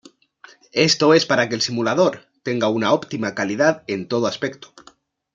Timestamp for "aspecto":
4.25-4.73